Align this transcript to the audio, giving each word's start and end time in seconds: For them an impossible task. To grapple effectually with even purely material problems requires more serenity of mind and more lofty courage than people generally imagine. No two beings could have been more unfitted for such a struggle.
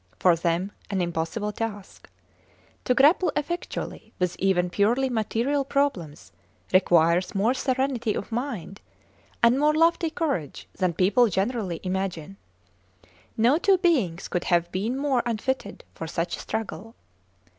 For 0.17 0.35
them 0.35 0.71
an 0.89 0.99
impossible 0.99 1.51
task. 1.51 2.09
To 2.85 2.95
grapple 2.95 3.31
effectually 3.35 4.13
with 4.17 4.35
even 4.39 4.71
purely 4.71 5.11
material 5.11 5.63
problems 5.63 6.31
requires 6.73 7.35
more 7.35 7.53
serenity 7.53 8.15
of 8.15 8.31
mind 8.31 8.81
and 9.43 9.59
more 9.59 9.75
lofty 9.75 10.09
courage 10.09 10.67
than 10.73 10.93
people 10.93 11.27
generally 11.29 11.79
imagine. 11.83 12.37
No 13.37 13.59
two 13.59 13.77
beings 13.77 14.27
could 14.27 14.45
have 14.45 14.71
been 14.71 14.97
more 14.97 15.21
unfitted 15.23 15.83
for 15.93 16.07
such 16.07 16.35
a 16.35 16.39
struggle. 16.39 16.95